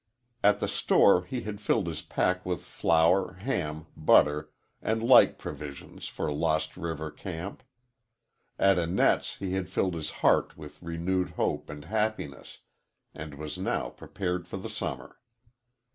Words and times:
At 0.43 0.59
the 0.59 0.67
store 0.67 1.25
he 1.25 1.41
had 1.41 1.61
filled 1.61 1.85
his 1.85 2.01
pack 2.01 2.43
with 2.43 2.63
flour, 2.63 3.33
ham, 3.33 3.85
butter, 3.95 4.49
and 4.81 5.03
like 5.03 5.37
provisions 5.37 6.07
for 6.07 6.33
Lost 6.33 6.75
River 6.75 7.11
camp. 7.11 7.61
At 8.57 8.79
Annette's 8.79 9.35
he 9.35 9.51
had 9.53 9.69
filled 9.69 9.93
his 9.93 10.09
heart 10.25 10.57
with 10.57 10.81
renewed 10.81 11.29
hope 11.29 11.69
and 11.69 11.85
happiness 11.85 12.57
and 13.13 13.35
was 13.35 13.59
now 13.59 13.89
prepared 13.89 14.47
for 14.47 14.57
the 14.57 14.71
summer. 14.71 15.19